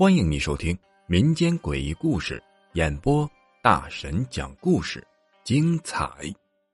[0.00, 0.74] 欢迎你收听
[1.06, 3.30] 民间诡异故事演播，
[3.62, 5.06] 大神讲故事，
[5.44, 6.10] 精彩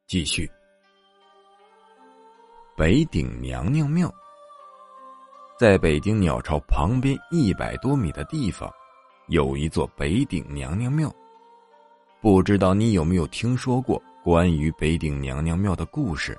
[0.07, 0.49] 继续。
[2.77, 4.09] 北顶娘娘庙，
[5.59, 8.73] 在北京鸟巢旁边一百多米的地方，
[9.27, 11.13] 有一座北顶娘娘庙。
[12.21, 16.39] 不知道你有没有听说过关于北顶娘娘庙的故事？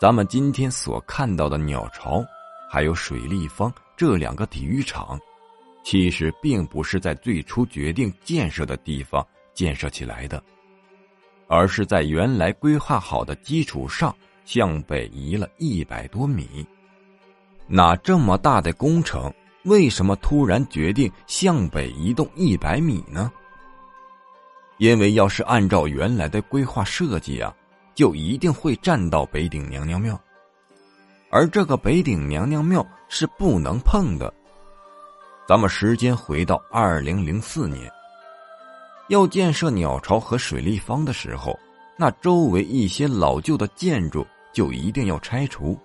[0.00, 2.24] 咱们今天所看到的鸟巢，
[2.70, 5.18] 还有水立方这两个体育场。
[5.82, 10.40] 其实并不是在最初决定建设的地方建设起来的，
[11.48, 16.64] 而是在原来规划好的基础上向北移了一百多米。
[17.66, 19.32] 那这么大的工程，
[19.64, 23.32] 为什么突然决定向北移动一百米呢？
[24.76, 27.52] 因为要是按照原来的规划设计啊，
[27.98, 30.16] 就一定会占到北顶娘娘庙，
[31.30, 34.32] 而这个北顶娘娘庙是不能碰的。
[35.48, 37.90] 咱们时间回到二零零四年，
[39.08, 41.58] 要建设鸟巢和水立方的时候，
[41.96, 45.76] 那周围一些老旧的建筑就一定要拆除，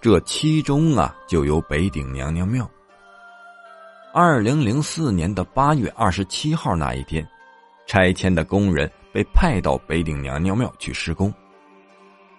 [0.00, 2.70] 这其中啊就有北顶娘娘庙。
[4.14, 7.28] 二零零四年的八月二十七号那一天，
[7.84, 11.32] 拆迁的工人被派到北顶娘娘庙去施工，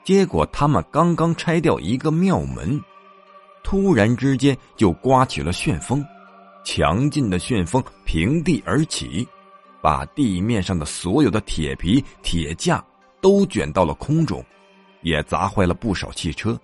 [0.04, 2.82] 结果他们刚刚拆掉一个庙门，
[3.64, 6.06] 突然之间就刮起了旋风。
[6.66, 9.28] 强劲的旋风平地而起，
[9.82, 12.84] 把地面上的所有的铁皮、铁架
[13.22, 14.44] 都卷到了空中，
[15.02, 16.58] 也砸坏了不少汽车。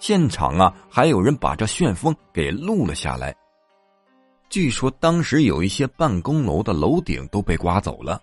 [0.00, 3.34] 现场啊，还有人把这旋风给录了下来。
[4.50, 8.20] 据说当时有一些办公楼的楼顶都被刮走了，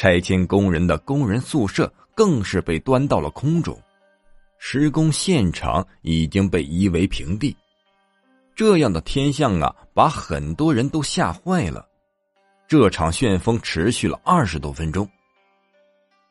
[0.00, 3.78] 拆迁工人的工人宿舍更是被端到了空中，
[4.56, 7.54] 施工现场已经被夷为平地。
[8.56, 11.86] 这样的天象啊，把很多人都吓坏了。
[12.66, 15.06] 这场旋风持续了二十多分钟。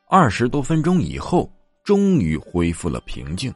[0.10, 1.48] 二十多分钟以后，
[1.84, 3.54] 终于恢复了平静。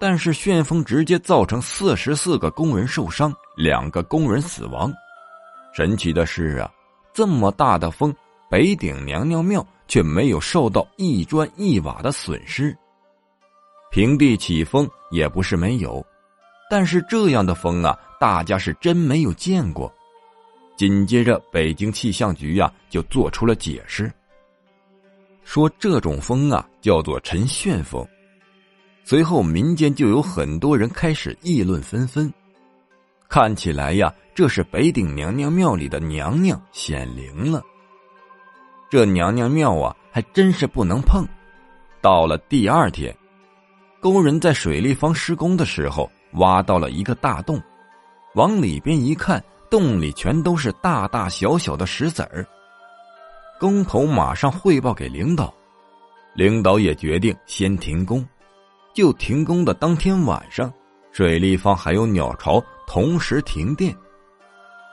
[0.00, 4.92] 但是旋风直接造成四十四个工人受伤，两个工人死亡。
[5.72, 6.68] 神奇的是啊，
[7.14, 8.12] 这么大的风，
[8.50, 12.76] 北顶娘娘庙却没有受到一砖一瓦的损失。
[13.90, 16.04] 平地起风也不是没有。
[16.68, 19.92] 但是这样的风啊，大家是真没有见过。
[20.76, 24.10] 紧接着，北京气象局呀就做出了解释，
[25.42, 28.06] 说这种风啊叫做陈旋风。
[29.04, 32.32] 随后，民间就有很多人开始议论纷纷，
[33.28, 37.62] 看起来呀，这是北顶娘娘庙里的娘娘显灵了。
[38.90, 41.24] 这娘娘庙啊，还真是不能碰。
[42.02, 43.16] 到了第二天，
[44.00, 46.10] 工人在水立方施工的时候。
[46.34, 47.60] 挖到了一个大洞，
[48.36, 52.46] 往里边一看，洞里全都是大大小小的石子儿。
[53.58, 55.52] 工头马上汇报给领导，
[56.36, 58.24] 领导也决定先停工。
[58.94, 60.72] 就停工的当天晚上，
[61.10, 63.92] 水立方还有鸟巢同时停电。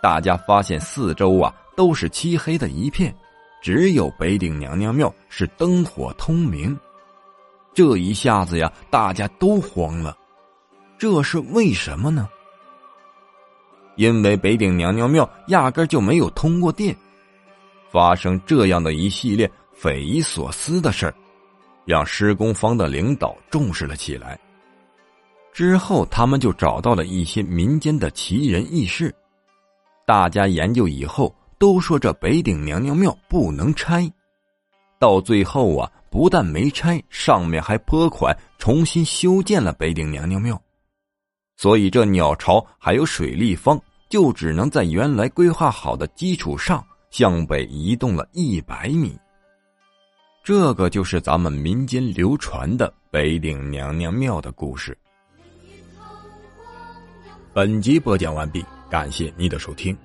[0.02, 3.16] 大家发现四周啊都是漆黑的一片，
[3.62, 6.78] 只有北顶娘娘庙是灯火通明。
[7.74, 10.18] 这一下子呀，大家都慌了。
[10.98, 12.28] 这是为什么呢？
[13.96, 16.96] 因为北顶娘娘庙压根就没有通过电，
[17.92, 21.14] 发生这样的一系列匪夷所思的事儿，
[21.86, 24.40] 让施工方的领导重视了起来。
[25.52, 29.14] 之后，他们就找到了一些民间的奇人异事，
[30.06, 34.12] 大家研究以后都说这北顶娘娘庙不能拆，
[35.00, 40.62] 到最后啊，不但没拆，上面还拨款重新修建了北顶娘娘庙。
[41.56, 49.18] 所以，这鸟巢还有水立方，就只能在原来规划好的基础上向北移动了一百米。
[50.44, 54.96] 这个就是咱们民间流传的北顶娘娘庙的故事。
[57.54, 59.98] 本集播讲完毕，感谢您的收听。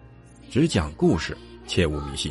[0.52, 1.34] 只讲故事
[1.66, 2.30] 切勿迷信。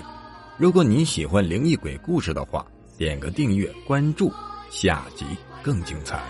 [0.56, 2.64] 如果你喜欢灵异鬼故事的话
[2.96, 4.32] 点个订阅关注
[4.70, 5.26] 下集
[5.64, 6.22] 更精彩。